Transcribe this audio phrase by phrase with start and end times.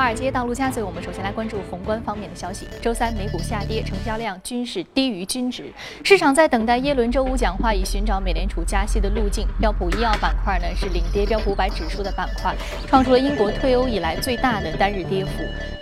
[0.00, 2.66] 华尔街到陆家嘴，我们首先来关注宏观方面的消息。
[2.80, 5.70] 周三美股下跌，成交量均是低于均值，
[6.02, 9.46] 市场在等待耶伦周五讲话，以寻找美联储加息的路径。
[9.60, 15.32] 标普医药板块呢是领跌标普五百指数的板块，创出了英国退欧以来最大的单日跌幅。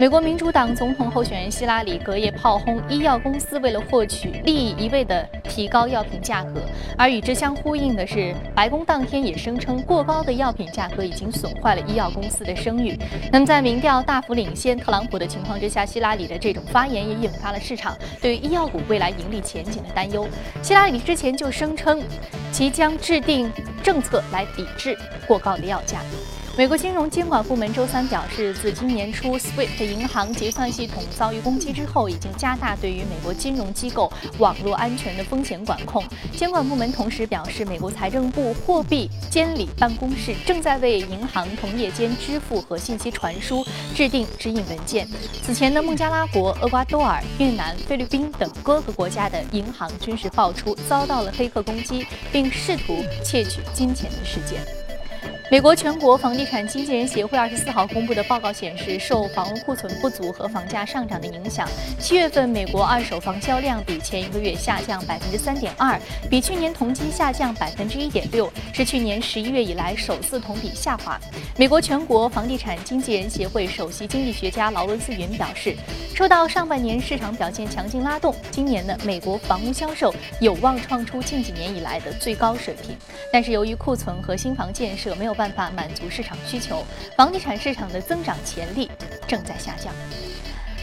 [0.00, 6.60] 美国民主党总统候选人希拉里隔夜炮轰医药公司为了获取利益，一味的提高药品价格。
[6.96, 12.98] 而与之相呼应的是，白宫当天也声称，过高的药品价格已经损坏了医药公司的声誉。
[13.30, 20.26] 那么在民调大幅领先特朗普的情况之下，希拉里的这种发言也引发了市场对于医药股未来盈利前景的担忧。
[20.62, 22.02] 希拉里之前就声称，
[22.50, 23.52] 其将制定
[23.82, 26.00] 政策来抵制过高的药价。
[26.58, 36.02] 美国金融监管部门周三表示，自今年初 SWIFT 银行结算系统遭遇攻击之后，已经加大对于美国金融机构网络安全的风险管控。
[36.36, 45.06] 监管部门同时表示，美国财政部货币监理办公室正在为银行同业间支付和信息传输制定指引文件。
[45.44, 54.87] 此前的孟加拉国、厄瓜多尔、越南、菲律宾等多个国家的银行均是爆出遭到了黑客攻击，并试图窃取金钱的事件。
[55.50, 61.66] 美国全国房地产经纪人协会二十四号公布的报告显示，受房屋库存不足和房价上涨的影响，
[61.98, 71.18] 七月份美国二手房销量比前一个月下降百分之三点二，比去年同期下降百分之一点六，是去年十一月以来首次同比下滑。
[71.56, 75.74] 美国全国房地产经纪人协会首席经济学家劳伦斯云表示，
[76.14, 82.94] 受到上半年市场表现强劲拉动，今年呢美国房屋销售有望创出近几年以来的最高水平。
[83.32, 86.84] 但是由于库存和新房建设没有办法满足市场需求，
[87.16, 88.90] 房地产市场的增长潜力
[89.28, 89.94] 正在下降。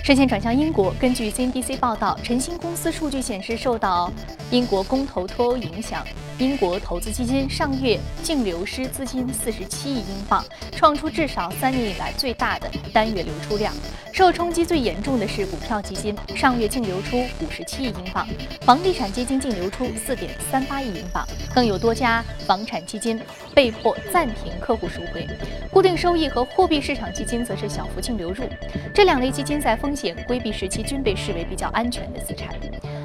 [0.05, 4.13] 视线转向英国，根据 CNBC 报道，晨星公司数据显示，受到
[4.51, 6.05] 英国公投脱欧影响，
[6.37, 13.73] 英国投资基金上月净流失资金四十七亿英镑，创出至少三年以来最大的单月流出量。
[14.13, 18.27] 受冲击最严重的是股票基金，上月净流出五十七亿英镑；
[18.61, 23.19] 房地产基金净流出四点三八亿英镑，更有多家房产基金
[23.55, 25.27] 被迫暂停客户赎回。
[25.71, 28.45] 固定收益和货币市场基金则是小幅净流入，
[28.93, 32.49] 这两类基金在风险规避时期均被视为比较安全的资产。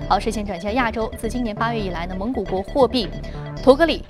[0.08, 3.08] 好，视线转向亚洲，自今年八月以来呢，蒙古国货币
[3.62, 4.04] 图格里。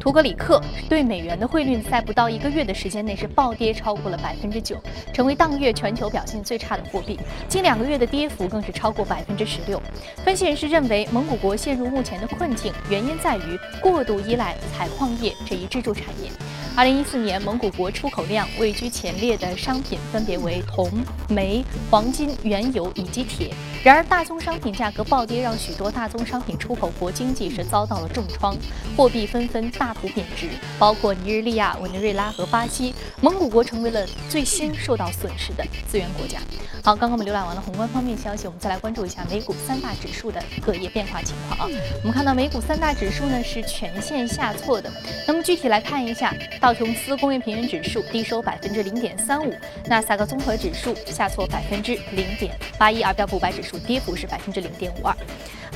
[0.00, 4.80] 图格里克对美元的汇率在不到一个月的时间内是暴跌超过了百分之九，
[5.12, 7.18] 成为当月全球表现最差的货币。
[7.48, 9.82] 近两个月的跌幅更是超过百分之十六。
[10.24, 16.30] 分析人士认为，蒙古国陷入目前的困境，原因在于过度依赖采矿业这一支柱产业。
[16.76, 20.88] 二零一四年，蒙古国出口量位居前列的商品分别为铜、
[21.28, 23.52] 煤、黄金、原油以及铁。
[23.82, 28.56] 然而，大宗商品价格暴跌，让许多大宗商品出口国经济是遭到了重创，
[28.96, 32.94] 货币纷纷大大幅贬值，包括尼日利亚、委内瑞拉和巴西。
[33.22, 36.38] 蒙古国成为了最先受到损失的资源国家。
[36.84, 41.74] 好，刚刚我们浏览完了宏观方面消息，我们再来关注一下美股三大指数的各业变化情况啊。
[42.02, 44.92] 我们看到美股三大指数呢是全线下挫的。
[45.26, 49.54] 那么具体来看一下，道琼斯工业平均指数低收百分之零点三五，
[49.86, 53.78] 纳斯达克综合指数下挫百分之零点八一，而标普五百指数。
[53.78, 55.16] 跌幅是百分之零点五二。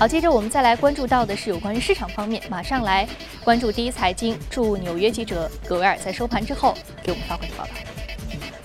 [0.02, 3.08] 好，接着我们再来关注到的是有关于市场方面，马上来
[3.44, 6.74] 关注第一财经驻纽约记者葛维尔在收盘之后
[7.04, 7.70] 给我们发回的报道。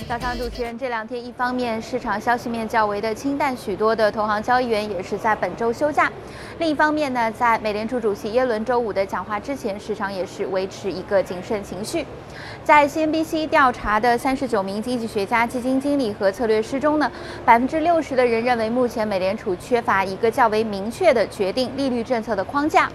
[0.10, 6.12] 早上，主持人，这两天一方面市场消息面较为的清淡，许多的投行交易员也是在本周休假；
[6.60, 12.04] 另一方面呢，在美联储主席耶伦周五的讲话之前，市场也是维持一个谨慎情绪。
[12.64, 17.12] 在 CNBC 调查的三十九名经济学家、基金经理和策略师中呢，
[17.46, 22.90] 百分之六十的人认为目前美联储缺乏一个较为明确的决定利率政策的框架。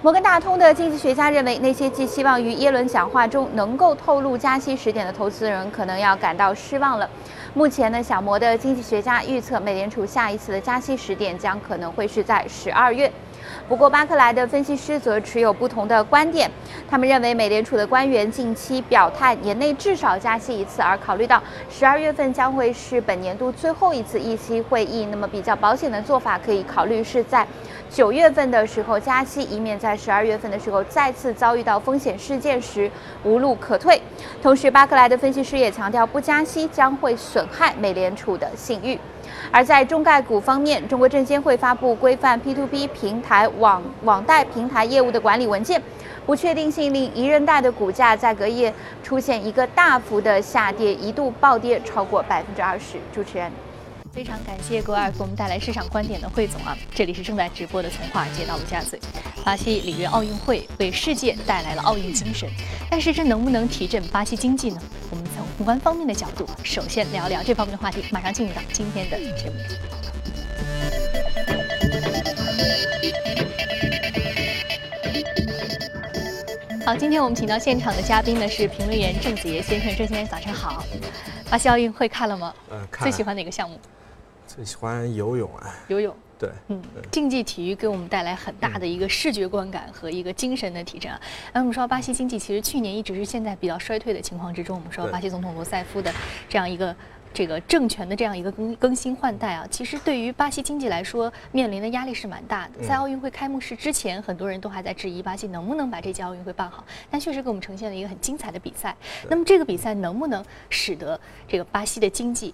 [0.00, 7.10] 摩根大通的经济学家认为，那些寄希望于耶伦讲话中能够透露加息时点的投资人可能要感到失望了。
[7.56, 13.08] 目前呢，小摩的经济学家预测，美联储下一次的加息时点将可能会是在十二月。
[13.68, 16.50] 不过，巴克莱的分析师则持有不同的观点。
[16.88, 27.46] 他们认为，美联储的官员近期表态，年内至少加息一次，而考虑到十二月份将会是本年度最后一次议息会议，那么比较保险的做法可以考虑是在
[27.90, 32.90] 九月份的时候加息，以免在十二月份的时候再次遭遇到风险事件时
[33.22, 34.00] 无路可退。
[34.42, 38.98] 同时，巴克莱的分析师也强调，不加息将会损害美联储的信誉。
[39.50, 45.80] 而在中概股方面，中国证监会发布规范 P2P 平台网网贷平台业务的管理文件，
[46.26, 48.72] 不确定性令宜人贷的股价在隔夜
[49.02, 52.98] 出现一个大幅的下跌，一度暴跌超过百分之二十。
[53.12, 53.50] 主持人，
[54.14, 56.78] 非常感谢郭二给我们带来市场观点的汇总啊！
[56.94, 58.96] 这里是正在直播的从华尔街到陆家嘴。
[59.44, 62.48] 巴西里约奥运会为世界带来了奥运精神，
[62.88, 64.80] 但是这能不能提振巴西经济呢？
[65.10, 68.04] 我们从宏观方面的角度，首先聊聊这方面的话题。
[68.12, 69.56] 马上进入到今天的节目。
[76.86, 80.84] 好，今天我们请到现场的嘉宾呢是评论员郑子爷先生，郑先生早上好。
[81.50, 82.54] 巴西奥运会看了吗？
[82.70, 83.02] 嗯，看。
[83.02, 83.76] 最喜欢哪个项目？
[84.54, 85.74] 最喜欢游泳啊。
[85.88, 86.14] 游泳。
[86.38, 91.20] 对，嗯，竞技体育给我们带来很大的一个视觉观感和一个精神的提振啊。
[91.52, 96.12] 那我们说巴西经济其实去年一直是现在比较衰退的情况之中，我们说巴西总统罗塞夫的
[96.48, 96.94] 这样一个
[97.32, 102.86] 这个政权的这样一个更更新换代啊，其实对于巴西经济来说面临的压力是蛮大的。
[102.86, 108.94] 在奥运会开幕式之前，很多人都还在质疑巴西能不能把这届奥运会办好，但确实给我们呈现了一个很精彩的比赛。
[109.30, 111.18] 那么这个比赛能不能使得
[111.48, 112.52] 这个巴西的经济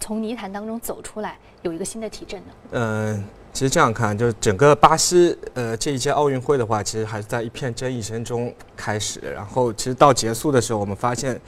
[0.00, 2.46] 从泥潭当中走出来，有一个新的提振呢？
[2.72, 3.24] 嗯。
[3.50, 9.18] 其实这样看，就是整个巴西，呃，这一届奥运会的话，其实还是在一片争议声中开始。
[9.34, 11.40] 然后，其实到结束的时候，我们发现，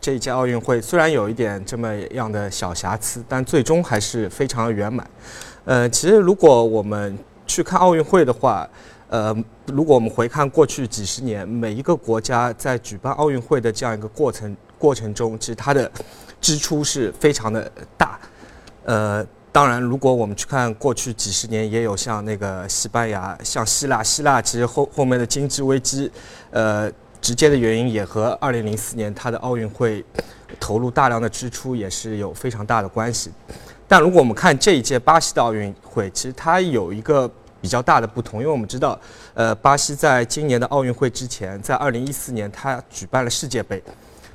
[0.00, 5.06] 这一届奥运会虽然有一点这么样的小瑕疵，但最终还是非常圆满。
[5.66, 8.66] 呃，其实如果我们去看奥运会的话，
[9.08, 15.88] 呃，如果我们回看过去几十年，每一个国家在举办奥运会的这样一个过程过程中，其实它的
[16.40, 18.18] 支出是非常的大，
[18.84, 19.26] 呃。
[19.52, 26.08] 当然，如果我们去看过去几十年，也有像那个西班牙、像希腊，希腊其实后后面的经济危机，
[26.52, 26.88] 呃，
[27.20, 30.04] 直接的原因也和2004年它的奥运会
[30.60, 33.32] 投入大量的支出也是有非常大的关系。
[33.88, 37.28] 但如果我们看这一届巴西的奥运会，其实它有一个
[37.60, 38.96] 比较大的不同，因为我们知道，
[39.34, 43.82] 呃，巴西在今年的奥运会之前，在2014年它举办了世界杯，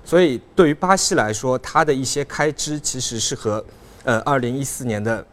[0.06, 3.66] 所以对于巴西来说，它的一些开支其实是和
[4.04, 5.26] 呃，二零一四年的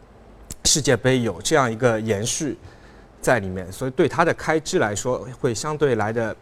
[0.64, 2.56] 世界杯有这样一个延续
[3.20, 6.34] 在里面，所以对它的开支来说会相对来的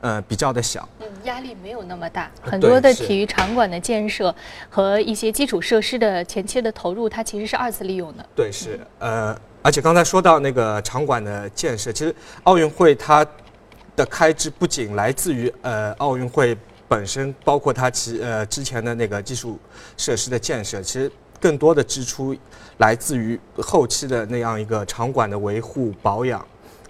[0.00, 0.88] 呃比较的小。
[0.98, 2.28] 嗯，压力没有那么大。
[2.42, 4.34] 很多的体育场馆的建设
[4.68, 8.26] 和一些基础设施的前期的投入，它其实是二次利用的。
[8.34, 13.24] 对，是呃，而且刚才说到那个场馆的建设，其实奥运会它
[13.94, 16.56] 的开支不仅来自于呃奥运会
[16.88, 19.58] 本身，包括它其呃之前的那个基础
[19.96, 21.10] 设施的建设，其实。
[21.40, 22.36] 更多的支出
[22.78, 26.44] 来自于后期的那样一个场馆的维护保养，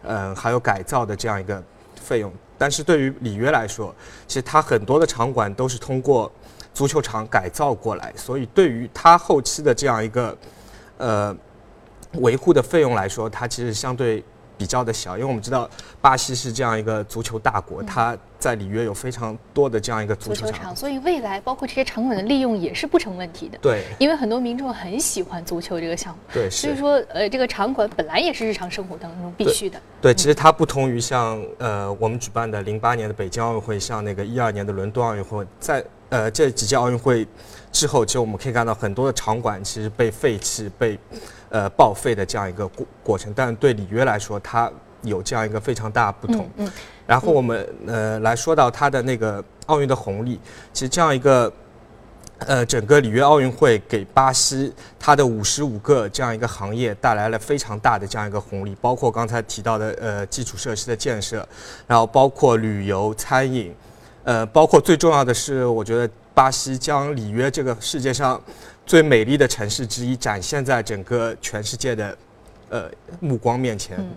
[0.05, 1.63] 嗯，还有改造的这样一个
[2.01, 2.33] 费用。
[2.57, 3.95] 但是对于里约来说，
[4.27, 6.33] 其实它很多的场馆都是通过
[6.73, 10.35] 足球场改造过来，所以对于它后期的这样一个
[10.97, 11.37] 呃
[12.15, 14.25] 维护的费用来说，它其实相对。
[14.59, 15.71] 比较的小，因为我们知道
[16.01, 23.57] 巴西是这样一个足球大国，它在里约有非常多的这样一个足球场，所以未来包括这些场馆的利用也是不成问题的。
[23.63, 29.81] 对，因为很多民众很喜欢足球这个项目，对，所以说呃，这个场馆本来也是日常生活当中必须的。
[30.03, 37.27] 对，其实它不同于像呃我们举办的零八年的北京奥运会，像那个一二年的伦敦奥运会，在呃这几届奥运会
[37.71, 40.99] 之后，其实我们可以看到很多的场馆其实被废弃被。
[41.51, 44.71] 呃，报废的这样一个过过程，但对里约来说，它
[45.03, 46.47] 有这样一个非常大不同。
[46.59, 46.71] 嗯，
[47.07, 50.39] 然后我们呃来说到它的那个奥运的红利，
[50.75, 51.51] 其实这样一个
[52.41, 61.49] 呃整个里约奥运会给巴西它的五十五个这样一个行业带来了非常大的这样一个红利，包括刚才提到的呃基础设施的建设，
[61.87, 63.75] 然后包括旅游、餐饮，
[64.25, 68.39] 呃，包括最重要的是，我觉得巴西将里约这个世界上。
[68.89, 72.19] 最美丽的城市之一展现在整个全世界的，
[72.71, 72.91] 呃
[73.21, 73.99] 目光面前。
[73.99, 74.09] 嗯，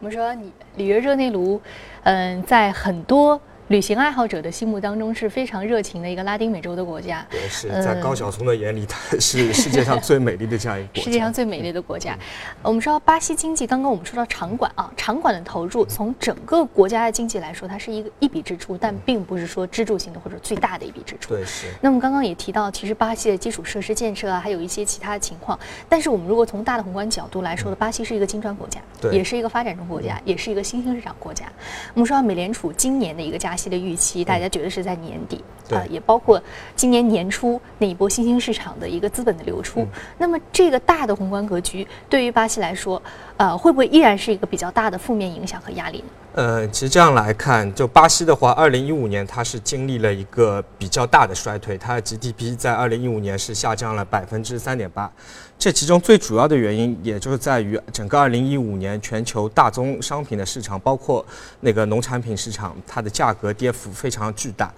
[0.00, 1.60] 我们说你里约热内卢，
[2.02, 3.40] 嗯，在很多。
[3.68, 7.26] 旅行爱好者的心目当中是非常热情的一个拉丁美洲的国家。
[7.28, 11.02] 对，是在高晓松的眼里，它是世界上最美丽的这样一个国家。
[11.04, 12.16] 世界上最美丽的国家。
[12.62, 21.34] 我们知道巴西经济，刚刚我们说到场馆啊，场馆的投入从整个国家的经济来说，它是一个一笔支出，但并不是说支柱性的或者最大的一笔支出。
[21.34, 21.66] 对，是。
[21.82, 25.58] 那么刚刚也提到，其实巴西的基础设施建设啊，还有一些其他的情况。
[25.90, 28.80] 但是我们如果从大的宏观角度来说的，巴西是一个金砖国家，
[29.12, 31.44] 也是一个发展中国家，也是一个新兴市场国家。
[31.92, 36.40] 我们说到美联储今年的一个加息的预期，大家觉得是在年底啊，也包括
[36.76, 39.84] 今年年初那一波新兴市场的一个资本的流出。
[40.16, 43.02] 那么这个大的宏观格局对于巴西来说，
[43.38, 46.04] 呃，会不会依然是一个比较大的负面影响和压力呢？
[46.34, 55.10] 呃，其实这样来看，就巴西的话，二零一五年它是经历了一个比较大的衰退，它的 GDP 在二零一五年是下降了百分之三点八。
[55.56, 61.24] 这其中最主要的原因，也就是在于整个二零一五年全球大宗商品的市场，包括
[61.60, 64.72] 那个农产品市场，它的价格跌幅非常巨大。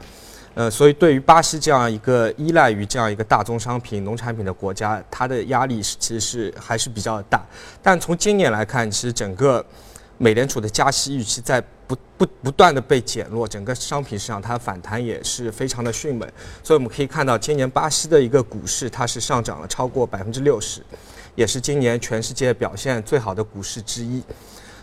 [0.54, 7.40] 呃，所以对于巴西这样一个依赖于这样一个大宗商品、农产品的国家，它的压力是其实是还是比较大。
[7.82, 9.64] 但从今年来看，其实整个
[10.18, 16.28] 美联储的加息预期在不不不断的被减弱，整个商品市场它反弹也是非常的迅猛，
[16.62, 20.82] 所以我们可以看到今年巴西的一个股市它是上涨了超过百分之六十，
[21.36, 24.22] 也是今年全世界表现最好的股市之一。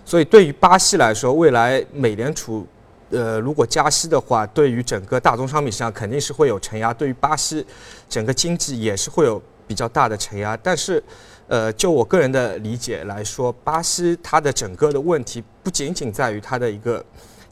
[0.05, 2.65] 所以对于巴西来说，未来美联储
[3.09, 7.65] 呃如果加息的话，对于整个大宗商品市场肯定是会有承压，对于巴西
[8.09, 11.03] 整个经济也是会有比较大的承压，但是。
[11.49, 17.01] 呃，就我个人的理解来说，巴西它的整个的问题不仅仅在于它的一个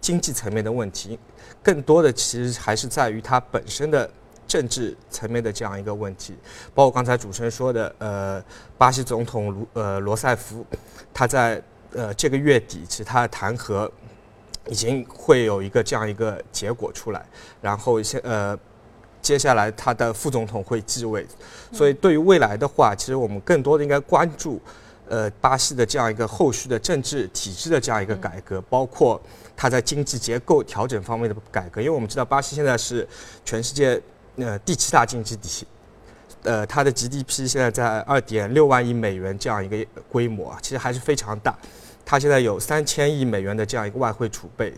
[0.01, 1.17] 经济层面的问题，
[1.63, 4.09] 更多的其实还是在于它本身的
[4.45, 6.35] 政治层面的这样一个问题。
[6.73, 8.43] 包括刚才主持人说的，呃，
[8.77, 10.65] 巴西总统卢呃罗塞夫，
[11.13, 13.89] 他在呃这个月底，其实他弹劾
[14.67, 17.25] 已经会有一个这样一个结果出来，
[17.61, 18.57] 然后现呃。
[19.21, 21.25] 接下来他的副总统会继位，
[21.71, 24.61] 所以对于未来的话，其实我们更多的应该关注，
[25.09, 29.19] 呃，巴西的这样一个后续的政治体制的这样一个改革，包括
[29.57, 31.81] 它在经济结构调整方面的改革。
[31.81, 33.07] 因为我们知道巴西现在是
[33.43, 33.99] 全世界
[34.35, 35.65] 呃第七大经济体，
[36.43, 41.57] 呃，它的 GDP 现在在二点六万亿美元这样一个规模，其实还是非常大。
[42.05, 44.71] 它现在有三千亿美元的这样一个外汇储备，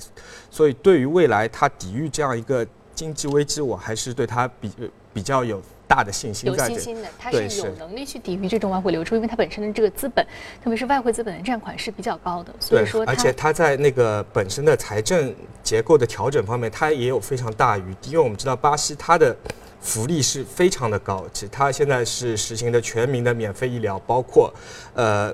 [0.49, 2.65] 所以对于未来它抵御这样一个。
[2.97, 4.71] 经济危机，我还是对它比
[5.13, 6.51] 比较有大的信心。
[6.51, 10.25] 有信心的，它是有能力去抵御这种外汇流出，因为它本身的这个资本，
[10.63, 12.51] 特别是外汇资本的占款是比较高的。
[12.59, 15.31] 所以说，而且它在那个本身的财政
[15.61, 18.09] 结构的调整方面，它也有非常大余地。
[18.09, 19.37] 因为我们知道巴西它的
[19.79, 24.51] 福利是非常的高，其实它现在是实行的全民的免费医疗，包括
[24.95, 25.31] 呃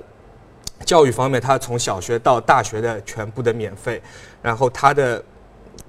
[0.84, 4.00] 教育方面，他从小学到大学的全部的免费，
[4.42, 5.24] 然后他的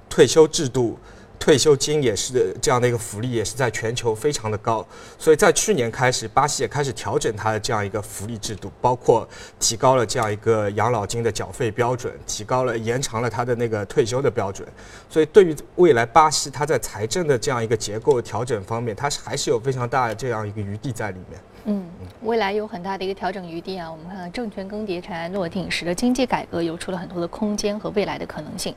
[0.08, 0.98] 退休制度。
[1.38, 4.84] 退休金也是这样的一个福利，也是在全球非常的高，
[5.18, 9.28] 所以在去年开始，巴西也开始调整它的这样一个福利制度，包括
[9.60, 14.66] 提高了这样一个养老金的缴费标准，提高了延长了他的那个退休的标准，
[15.10, 21.38] 所以对于未来巴西它在财政的这样一个结构调整方面，它是还是有非常大的这样一个余地在里面。
[21.66, 21.84] 嗯，
[22.22, 23.90] 未来有很大的一个调整余地啊。
[23.90, 28.74] 我们看看政权更迭、尘埃落定，使得经济改革有出了很多的空间和未来的可能性。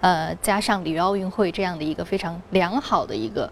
[0.00, 3.50] 呃，加上里约奥运会这样的一个非常良好的一个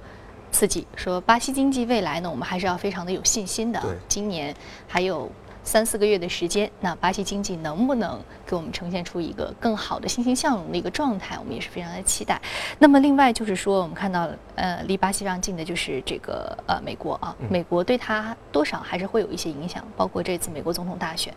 [0.52, 3.80] 刺激，说巴西经济未来呢，我们还是要非常的有信心的。
[4.06, 4.54] 今年
[4.86, 5.30] 还有。
[5.62, 11.36] 三四个月的时间，那巴西经济能不能给我们呈现出一个更好的欣欣向荣的一个状态？
[11.38, 12.40] 我们也是非常的期待。
[12.78, 21.32] 那么，另外就是说，我们看到，呃，离巴西非常近的就是这个呃美国啊，美国对它多少还是会有一些影响，包括这次美国总统大选。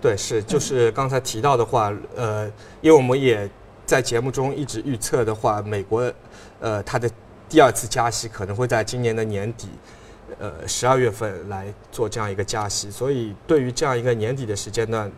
[0.00, 2.46] 对，是就是刚才提到的话，呃，
[2.80, 3.48] 因为我们也
[3.86, 6.12] 在节目中一直预测的话，美国，
[6.58, 7.08] 呃，它的
[7.48, 9.68] 第二次加息可能会在今年的年底。
[10.38, 15.10] 呃，十二月份来做这样一个加息，所以对于这样一个年底的时间段，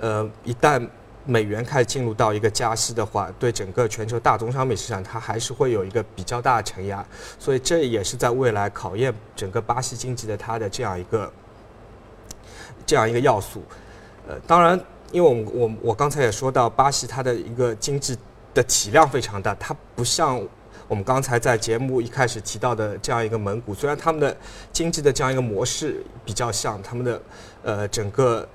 [0.00, 0.86] 呃，一旦
[1.24, 7.04] 美元开始进入到一个加息的话，对整个全球大宗商品市场它还是会有一个比较大的承压，
[7.38, 11.32] 所以这也是在未来考验整个巴西经济的它的这样一个
[12.84, 13.62] 这样一个要素。
[14.28, 14.78] 呃，当然，
[15.12, 18.16] 因为我我我刚才也说到，巴西它的一个经济
[18.52, 20.40] 的体量非常大，它不像。
[20.88, 24.36] 我们刚才在节目一开始提到的这样一个蒙古，虽然他们的
[24.72, 27.22] 经济的这样一个模式比较像，他们的
[27.62, 28.48] 呃整个。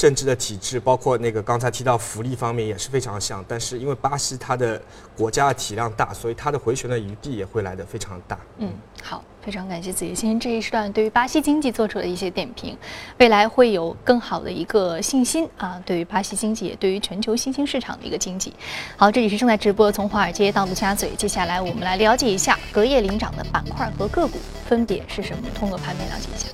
[0.00, 4.80] 政治的体制，包括那个刚才提到福利方面也是非常像，但是因为巴西它的
[5.14, 8.38] 国家的体量大，所以它的回旋的余地也会来得非常大。
[8.56, 12.74] 嗯，好，非常感谢子怡先生这一时段对于巴西经济做出的一些点评，
[13.18, 18.54] 未来会有更好的一个信心啊，对于巴西经济，也对于全球新兴市场的一个经济。
[18.96, 26.48] 好，这里是正在直播从华尔街到陆家嘴，接下来我们来了解一下隔夜领涨的板块和个股分别是什么，通过盘面了解一下。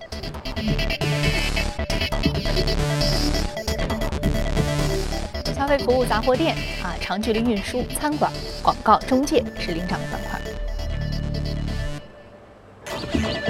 [5.67, 8.31] 消费服务杂货店啊，长距离运输、餐馆、
[8.63, 10.41] 广告中介是领涨的板块。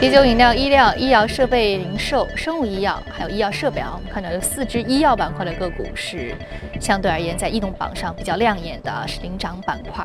[0.01, 6.35] 啤酒、饮料、医疗、医药设备零售、生物医药，还有医药设备啊，我们看到有四只医药板块的个股是
[6.81, 10.03] 相对而言在异动榜上比较亮眼的，是领涨板块。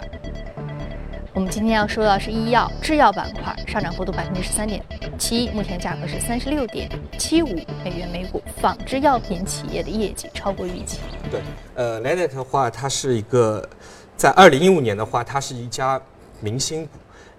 [1.33, 4.83] 我们今天要说到是医药制药板块，上涨幅度百分之十三点
[5.17, 7.47] 七，目前价格是三十六点七五
[7.85, 8.41] 美元每股。
[8.61, 10.99] 仿制药品企业的业绩超过预期。
[11.31, 11.39] 对，
[11.75, 13.65] 呃 l e n e t 的话，它是一个
[14.17, 15.99] 在二零一五年的话，它是一家
[16.41, 16.91] 明星股。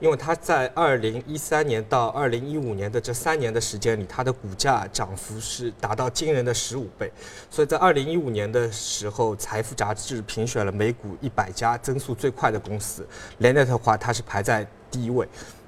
[0.02, 7.09] 因为它在二零一三年到二零一五年的这三年的时间里，它的股价涨幅是达到惊人的十五倍，
[7.49, 13.06] 所以在二零一五年的时候，财富杂志评选了美股一百家增速最快的公司
[13.38, 15.25] l e n e t 的话它是排在第一位。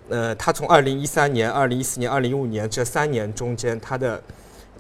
[0.09, 4.21] 呃，它从二零一三年、二零一四年、二零一五年这三年中间，它的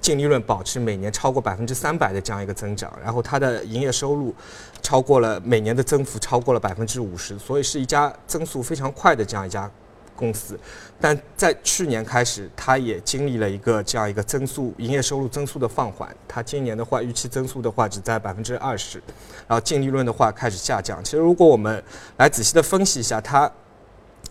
[0.04, 4.34] 净利润保持每年超过百分之三百的这样一个增长，然后它的营业收入
[4.82, 9.70] 超过了每年的增幅超过了百分之五十，所以是一家增速非常快的这样一家
[10.14, 10.60] 公司。
[11.00, 19.02] 但在去年开始，它也经历了一个这样一个增速营业收入增速的放缓，它今年的话预期增速的话只在百分之二十，
[19.48, 21.02] 然后净利润的话开始下降。
[21.02, 21.82] 其实如果我们
[22.18, 23.50] 来仔细的分析一下，它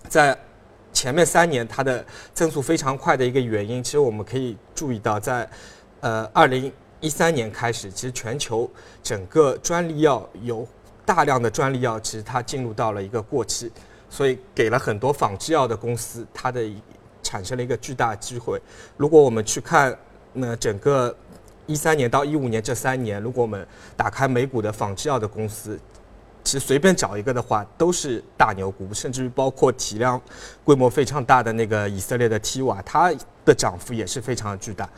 [0.08, 0.38] 在
[0.94, 5.50] 前面三年它的增速非常快的一个原因，其实我们可以注意到，在
[6.02, 6.72] 呃二零
[7.02, 8.70] 一三年开始，其实全球
[9.02, 10.66] 整个专利药有
[11.04, 13.70] 大量的专利药，其实它进入到了一个过期，
[14.10, 16.62] 所以给了很多仿制药的公司它的
[17.22, 18.62] 产生了一个巨大机会。
[18.96, 19.98] 如果我们去看
[20.32, 21.14] 那整个
[21.66, 25.78] 一三年到一五年这三年，如果我们打开美股的仿制药的公司。
[26.44, 30.22] 其实随便找一个的话，都是大牛股，甚至于包括体量、
[30.66, 33.14] 规模非常大的那个以色列的 T 瓦，它
[33.46, 34.90] 的涨幅也是非常巨大。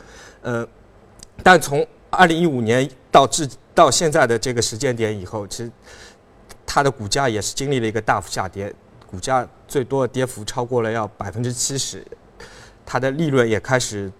[0.42, 0.66] 呃，
[1.42, 5.70] 但从二零一五年到至到现在的这个时间点以后，其实
[6.66, 8.74] 它的股价也是经历了一个大幅下跌，
[9.08, 12.04] 股价最多的跌幅超过了要百分之七十，
[12.84, 14.10] 它的利润也开始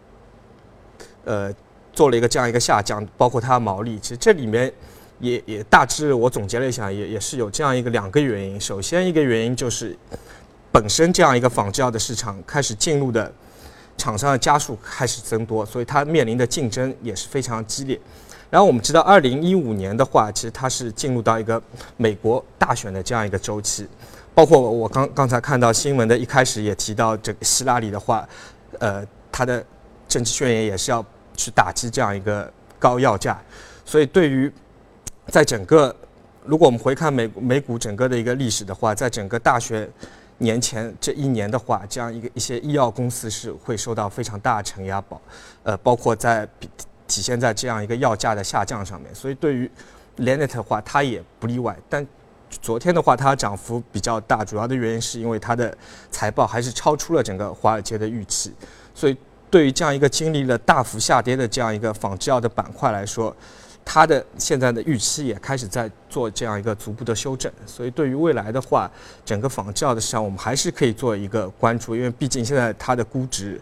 [1.24, 1.52] 呃
[1.92, 4.72] 做了一个这样一个下降，包括它的毛利，其实这里面。
[5.18, 8.60] 也也大致我总结了一下，也也是有这样一个两个原因。
[8.60, 9.96] 首先一个原因就是，
[10.70, 13.32] 本身这样一个仿制药的市场开始进入的
[13.96, 17.98] 厂商的家数开始增多，所以它面临的竞争也是非常激烈。
[18.48, 21.60] 然后我们知道，二零一五年的话，其实它是进入到一个
[21.96, 23.88] 美国大选的这样一个周期，
[24.34, 28.28] 包括我刚刚才看到新闻的一开始也提到，这个希拉里的话，
[28.78, 29.64] 呃，他的
[30.06, 31.04] 政治宣言也是要
[31.36, 33.42] 去打击这样一个高药价，
[33.84, 34.50] 所以对于
[35.28, 35.94] 在整个，
[36.44, 39.88] 如果我们回看美美股整个的一个历史的话，在整个大学
[40.38, 45.20] 年前这一年的话，这样一个一些医药公司是会受到非常大的承压包，
[45.64, 46.48] 呃，包括在
[47.08, 49.12] 体现在这样一个药价的下降上面。
[49.14, 49.70] 所以对于
[50.16, 51.76] l e n e t 的话，它也不例外。
[51.88, 52.06] 但
[52.48, 55.76] 昨天的话，它涨幅比较大，主要的原因是因为它的
[56.10, 58.54] 财报还是超出了整个华尔街的预期。
[58.94, 59.16] 所以
[59.50, 63.34] 对于这样一个经历了大幅下跌的这样一个仿制药的板块来说，
[63.88, 68.90] 它的现在的预期也开始在做这样一个逐步的修正，所以对于未来的话，
[69.24, 73.60] 整个仿制药的市场我们还是可以做一个关注，因为毕竟现在它的估值，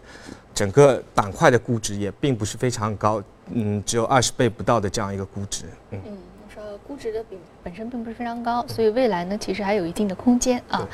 [0.51, 5.65] 整个板块的估值也并不是非常高，嗯，只有二十倍不到的这样一个估值。
[5.91, 6.01] 嗯，
[6.51, 10.85] 说估值的比本身并不是非常高，所以未来呢其实还有一定的空间啊。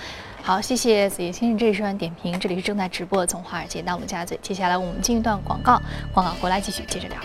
[0.43, 5.81] 好，谢谢子叶先生这一段点评，这里是正在直播从华尔街到陆家嘴，接下来我们进一段广告，
[6.13, 7.17] 广告回来继续接着聊。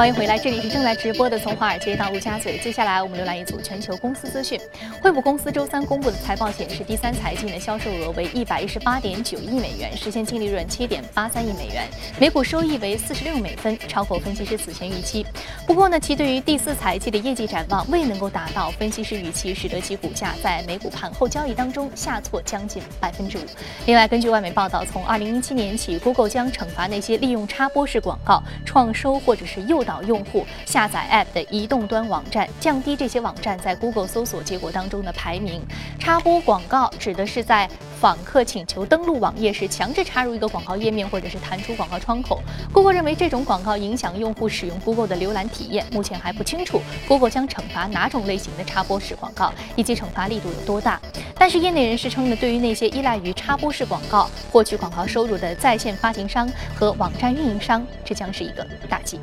[0.00, 2.56] 欢迎回来，这里是正在直播的从华尔街到陆家嘴。
[2.56, 4.58] 接下来我们浏览一组全球公司资讯。
[5.02, 11.86] 惠普公司周三公布的财报显示，第三财季的销售额为一百一十八点九亿美元，实现净利润七点八三亿美元，
[12.18, 15.26] 每股收益为四十六美分，超过分析师此前预期。
[15.66, 23.42] 不过呢，其对于第四财季的业绩展望未能够达到分析师预期，使得其股价在美股盘后交易当中下挫将近百分之五。
[23.84, 29.89] 另外，根据外媒报道，从二零一七年起，Google 将惩罚那些利用插播式广告创收或者是诱导。
[29.90, 35.60] 导用户下载 App 的移动端网站，降低这些网站在 Google 搜索结果当中的排名。
[35.98, 37.68] 插播广告指的是在
[38.00, 42.40] 访客请求登录网页时，强制插入一个广告页面，或者是弹出广告窗口。
[42.72, 45.84] Google 认为这种广告影响用户使用 Google 的浏览体验。
[45.90, 51.00] 目前还不清楚 Google 将惩罚哪种类型的插播式广告，以及惩罚力度有多大。
[51.34, 59.18] 但是业内人士称呢，对于那些依赖于插播式广告获取广告收入的在线发行商和网站运营商，这将是一个大忌。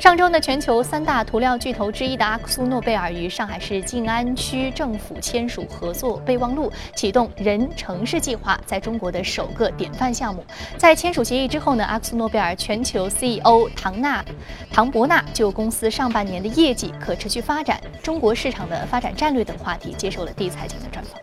[0.00, 10.42] 上周呢，全球三大涂料巨头之一的阿克苏诺贝尔与上海市静安区政府签署合作备忘录，启动人城市计划在中国的首个典范项目。
[10.78, 14.24] 在签署协议之后呢，阿克苏诺贝尔全球 CEO 唐纳
[14.72, 21.20] 唐伯纳就公司上半年的业绩、可持续发展、中国市场的发展战略等话题接受了第一财经的专访。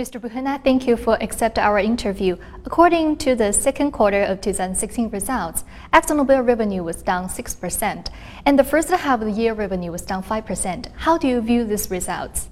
[0.00, 0.18] Mr.
[0.18, 2.34] Buchana, thank you for accepting our interview.
[2.64, 8.06] According to the second quarter of 2016 results, ExxonMobil revenue was down 6%,
[8.46, 10.86] and the first half of the year revenue was down 5%.
[10.96, 12.48] How do you view these results?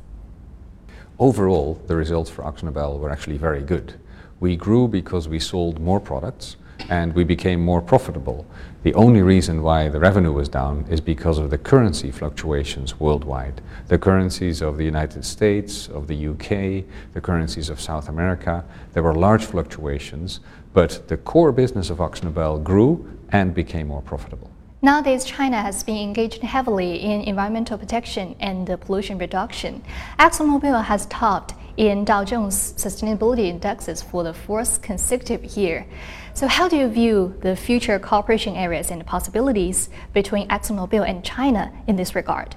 [1.19, 3.95] Overall, the results for ExxonMobil were actually very good.
[4.41, 6.57] We grew because we sold more products
[6.89, 8.47] and we became more profitable.
[8.83, 13.61] The only reason why the revenue was down is because of the currency fluctuations worldwide.
[13.89, 19.03] The currencies of the United States, of the UK, the currencies of South America, there
[19.03, 20.41] were large fluctuations,
[20.73, 24.51] but the core business of OxyNobel grew and became more profitable.
[24.81, 29.83] Nowadays, China has been engaged heavily in environmental protection and pollution reduction.
[30.21, 35.85] ExxonMobil has topped in Dow Jones Sustainability Indexes for the fourth consecutive year.
[36.39, 41.73] So, how do you view the future cooperation areas and possibilities between ExxonMobil and China
[41.89, 42.55] in this regard?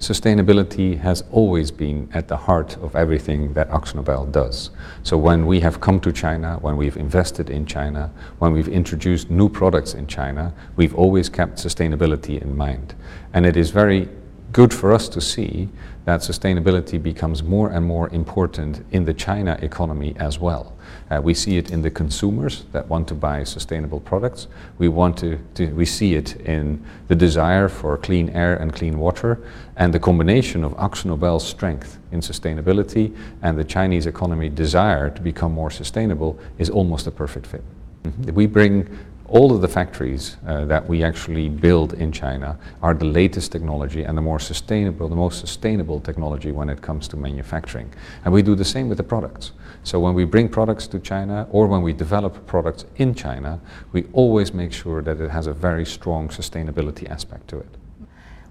[0.00, 4.70] Sustainability has always been at the heart of everything that AkzoNobel does.
[5.04, 9.30] So when we have come to China, when we've invested in China, when we've introduced
[9.30, 12.96] new products in China, we've always kept sustainability in mind.
[13.32, 14.08] And it is very
[14.52, 15.68] good for us to see
[16.04, 20.76] that sustainability becomes more and more important in the China economy as well.
[21.10, 24.48] Uh, we see it in the consumers that want to buy sustainable products.
[24.78, 28.98] We want to, to, we see it in the desire for clean air and clean
[28.98, 29.40] water,
[29.76, 35.52] and the combination of AkzoNobel's strength in sustainability and the Chinese economy desire to become
[35.52, 37.62] more sustainable is almost a perfect fit.
[38.04, 38.34] Mm-hmm.
[38.34, 38.98] We bring
[39.30, 44.02] all of the factories uh, that we actually build in China are the latest technology
[44.02, 47.92] and the more sustainable, the most sustainable technology when it comes to manufacturing.
[48.24, 49.52] And we do the same with the products.
[49.84, 53.60] So when we bring products to China or when we develop products in China,
[53.92, 57.76] we always make sure that it has a very strong sustainability aspect to it.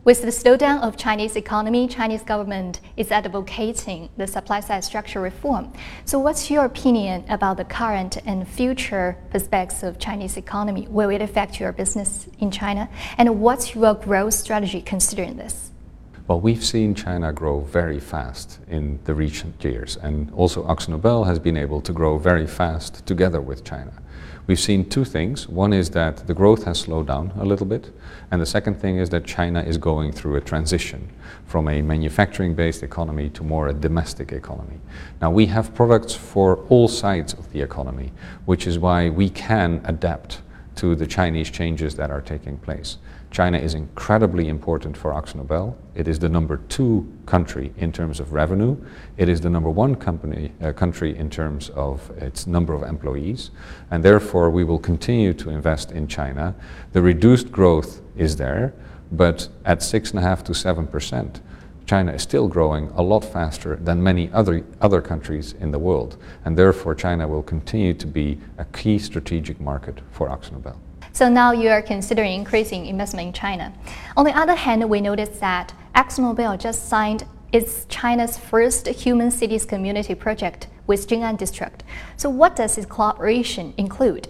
[0.05, 5.73] With the slowdown of Chinese economy, Chinese government is advocating the supply side structure reform.
[6.05, 10.87] So what's your opinion about the current and future prospects of Chinese economy?
[10.89, 12.87] Will it affect your business in China?
[13.17, 15.71] And what's your growth strategy considering this?
[16.29, 21.39] Well, we've seen China grow very fast in the recent years, and also AkzoNobel has
[21.39, 23.91] been able to grow very fast together with China.
[24.49, 25.47] We've seen two things.
[25.47, 27.91] One is that the growth has slowed down a little bit,
[28.31, 31.07] and the second thing is that China is going through a transition
[31.45, 34.79] from a manufacturing based economy to more a domestic economy.
[35.21, 38.11] Now, we have products for all sides of the economy,
[38.45, 40.41] which is why we can adapt
[40.79, 42.99] to the Chinese changes that are taking place.
[43.31, 45.75] China is incredibly important for AkzoNobel.
[45.93, 48.77] It is the number two country in terms of revenue.
[49.17, 53.51] It is the number one company, uh, country in terms of its number of employees.
[53.91, 56.55] And therefore, we will continue to invest in China.
[56.93, 58.73] The reduced growth is there,
[59.11, 61.41] but at 6.5 to 7 percent,
[61.89, 66.17] China is still growing a lot faster than many other, other countries in the world.
[66.45, 70.77] And therefore, China will continue to be a key strategic market for AkzoNobel.
[71.13, 73.73] So now you are considering increasing investment in China.
[74.15, 79.65] On the other hand, we noticed that ExxonMobil just signed its China's first human cities
[79.65, 81.83] community project with Jing'an District.
[82.17, 84.27] So what does this collaboration include?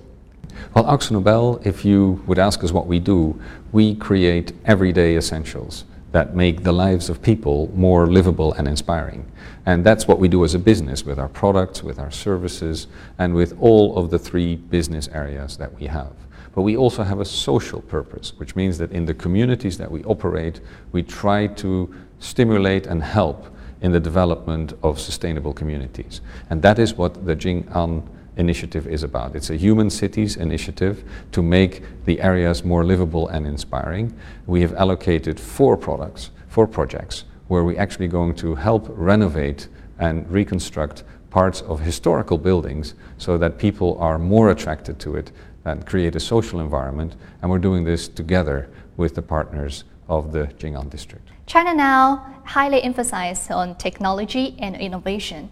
[0.74, 3.38] Well, AkzoNobel, if you would ask us what we do,
[3.74, 9.30] we create everyday essentials that make the lives of people more livable and inspiring.
[9.66, 13.36] And that's what we do as a business with our products, with our services, and
[13.36, 16.14] with all of the three business areas that we have.
[16.56, 20.04] But we also have a social purpose, which means that in the communities that we
[20.04, 23.46] operate, we try to stimulate and help
[23.82, 26.22] in the development of sustainable communities.
[26.50, 28.04] And that is what the Jing'an
[28.40, 29.36] initiative is about.
[29.36, 34.18] It's a human cities initiative to make the areas more livable and inspiring.
[34.48, 39.68] We have allocated four products, four projects, where we're actually going to help renovate
[40.00, 45.32] and reconstruct parts of historical buildings so that people are more attracted to it
[45.66, 47.16] and create a social environment.
[47.42, 51.30] And we're doing this together with the partners of the Jing'an district.
[51.46, 55.50] China now highly emphasizes on technology and innovation.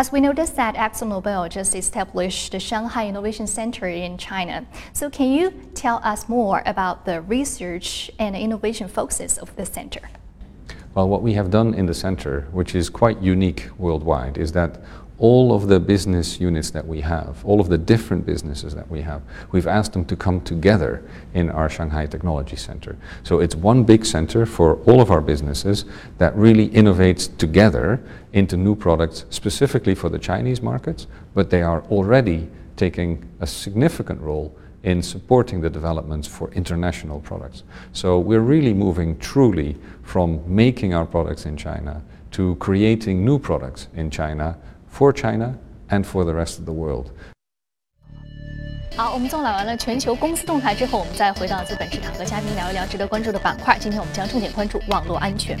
[0.00, 4.64] As we noticed that ExxonMobil just established the Shanghai Innovation Center in China.
[4.94, 10.00] So can you tell us more about the research and innovation focuses of the center?
[10.94, 14.80] Well, what we have done in the center, which is quite unique worldwide, is that
[15.20, 19.02] all of the business units that we have, all of the different businesses that we
[19.02, 19.20] have,
[19.52, 21.02] we've asked them to come together
[21.34, 22.96] in our Shanghai Technology Center.
[23.22, 25.84] So it's one big center for all of our businesses
[26.16, 28.00] that really innovates together
[28.32, 34.22] into new products specifically for the Chinese markets, but they are already taking a significant
[34.22, 37.62] role in supporting the developments for international products.
[37.92, 43.88] So we're really moving truly from making our products in China to creating new products
[43.94, 44.56] in China
[44.92, 45.54] for China
[45.88, 47.06] and for the rest of the world.
[48.96, 53.78] 好，我们纵览完了全球公司动态之后，我们再回到资本市场，和嘉宾聊一聊值得关注的板块。
[53.78, 55.58] 今天我们将重点关注网络安全。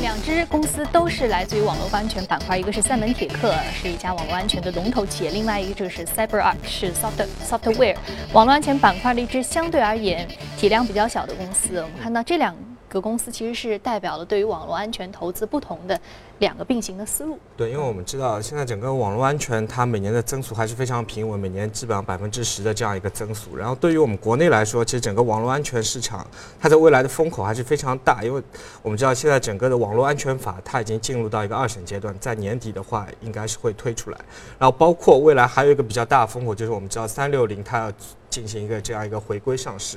[0.00, 7.96] 两支公司都是来自于网络安全板块，一个是赛门铁克，是一家网络安全的龙头企业；另外一个就是 CyberArk，是 soft software
[8.32, 10.28] 网络安全板块的一支相对而言
[10.62, 11.76] 体量比较小的公司。
[11.78, 12.54] 我们看到这两。
[12.88, 15.98] 个公司其实是代表了对于网络安全投资不同的
[16.40, 17.38] 两个并行的思路。
[17.56, 23.56] 对，因为我们知道现在整个网络安全它每年的增速还是非常平稳，每年基本上百分之十的这样一个增速。
[23.56, 26.26] 然后对于我们国内来说，其实整个网络安全市场
[26.60, 28.42] 它在未来的风口还是非常大，因为
[28.82, 34.18] 我们知道现在整个的网络安全法它已经进入到一个二审阶段，在年底的话应该是会推出来。
[34.58, 37.90] 然后包括未来还有一个比较大的风口，就是我们知道三六零它要
[38.28, 39.96] 进行一个这样一个回归上市。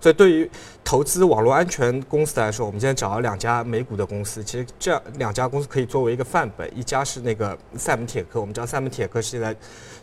[0.00, 0.50] 所以，对于
[0.82, 4.42] 投资网络安全公司来说，我们今天找了两家美股的公司。
[4.42, 6.66] 其实，这样两家公司可以作为一个范本。
[6.74, 9.54] 一家是那个赛门铁克，我们知道赛门铁克是现在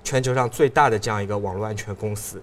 [0.04, 2.40] 全球上最大的这样一个网络安全公司。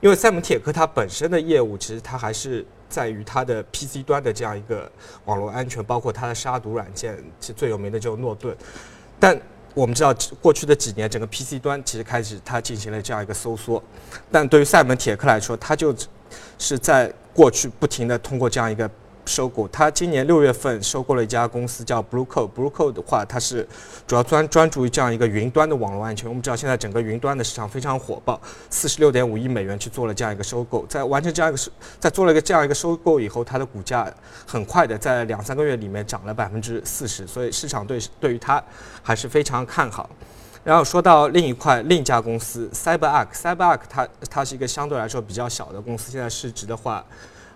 [0.00, 4.90] 因为赛门铁克它本身的业务，其实它还是在于它的 PC 端的这样一个
[5.24, 8.56] 网络安全，包括它的杀毒软件，其实最有名的就是诺顿。
[9.20, 9.40] 但
[9.72, 13.80] 我们知道，过去的几年，整个 PC 端其实开始它进行了这样一个收缩。
[14.32, 15.94] 但对于赛门铁克来说，它就。
[16.58, 18.90] 是在过去不停的通过这样一个
[19.24, 22.48] 收购，他今年六月份收购了一家公司叫 Blue Code。
[22.56, 23.68] Blue Code 的话，它是
[24.06, 26.26] 主要专专注于这样一个云端的网络安全。
[26.26, 30.86] 我们知道现在整个云端的市场非常火爆，四十六点五亿美元去做了这样一个收购。
[30.86, 34.10] 在完成这样一个收，在做了一个这样一个收购以后，它的股价
[34.46, 38.62] 很快的在两三个月里面涨了百分之四十，所以市场对对于它
[39.02, 40.08] 还是非常看好。
[40.68, 47.02] 然后说到另一块，另一家公司 CyberArk，CyberArk 它它是一个相对来说比较小的公司，现在市值的话，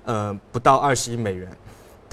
[0.07, 1.47] 呃，不到二十亿美元。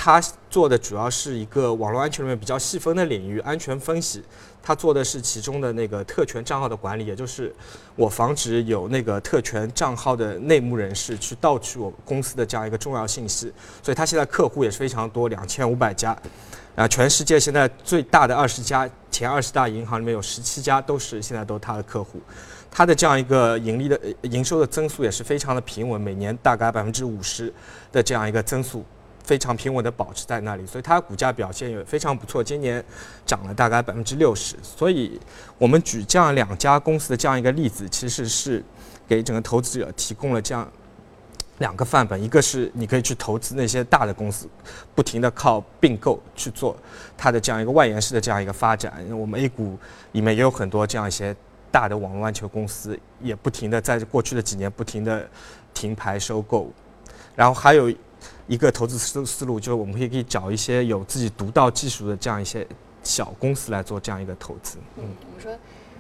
[0.01, 4.23] 它做的主要是一个网络安全里面比较细分的领域，安全分析。
[4.63, 7.53] 它做的是其中的那个特权账号的管理，也就是
[7.97, 13.51] 我防止有那个特权账号的内幕人士去盗取我公司的这样一个重要信息。
[13.83, 16.17] 所以它现在客户也是非常多，两千五百家。
[16.77, 22.21] 啊，全世界现在最大的二十家前二十大银行里面有十七家都是现在都是他的客户，
[22.71, 27.53] 他的这样一个盈利的营收的增速也是非常的平稳，每年大概百分之五十
[27.91, 28.85] 的这样一个增速，
[29.29, 32.83] 非常平稳的保持在那里，所以它股价表现也非常不错，今年
[33.27, 34.55] 涨了大概百分之六十。
[34.63, 35.21] 所以
[35.59, 38.63] 我们举这样两家公司的这样一个例子，其实是
[39.07, 40.67] 给整个投资者提供了这样。
[41.59, 44.47] 两个范本，一个是你可以去投资那些大的公司，
[44.95, 46.75] 不停的靠并购去做
[47.15, 49.05] 它的这样一个外延式的这样一个发展。
[49.11, 49.77] 我们 A 股
[50.13, 51.35] 里面也有很多这样一些
[51.69, 55.29] 大的网络安全公司，也不停的在过去的几年不停的
[55.73, 56.71] 停牌收购。
[57.35, 57.93] 然后还有
[58.47, 62.65] 一个投资思思路，就是我们可以可以找一些有自己独到技术的这样一些
[63.03, 64.77] 小公司来做这样一个投资。
[64.97, 65.03] 嗯，
[65.35, 65.51] 我说。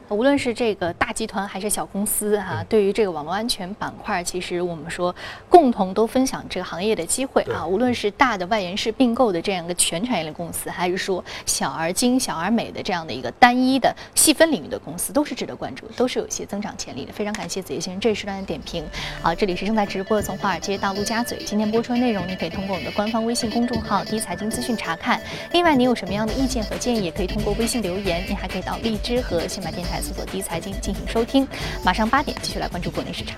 [0.09, 5.15] 无论是这个大集团还是小公司哈，对于这个网络安全板块，其实我们说
[5.47, 7.65] 共同都分享这个行业的机会啊。
[7.65, 17.13] 无论是大的外延式并购的这样一个全产业链公司，还是说小而精、小而美的这样的一个单一的细分领域的公司，都是值得关注，都是有一些增长潜力的。
[17.13, 18.83] 非常感谢子叶先生这一时段的点评。
[19.21, 25.21] 好，这里是正在直播的从华尔街到陆家嘴，今天播出的内容你可以通过我们的官方微信公众号“第一财经资讯”查看。
[25.51, 28.23] 另外，你有什么样的意见和建议，也可以通过微信留言。
[28.27, 31.47] 你还可以到荔枝和喜马电搜索“第一财经”进行收听，
[31.83, 33.37] 马上八点继续来关注国内市场。